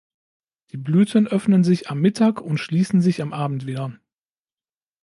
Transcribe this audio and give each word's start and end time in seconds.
Die 0.71 0.77
Blüten 0.77 1.27
öffnen 1.27 1.63
sich 1.63 1.91
am 1.91 2.01
Mittag 2.01 2.41
uns 2.41 2.59
schließen 2.61 3.01
sich 3.01 3.21
am 3.21 3.33
Abend 3.33 3.67
wieder. 3.67 3.93